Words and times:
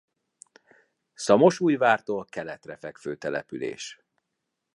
Szamosújvártól 1.13 2.25
keletre 2.25 2.75
fekvő 2.75 3.15
település. 3.15 4.01